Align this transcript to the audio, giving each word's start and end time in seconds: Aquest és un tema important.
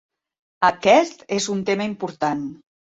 Aquest 0.71 1.23
és 1.39 1.51
un 1.57 1.63
tema 1.71 1.91
important. 1.93 2.45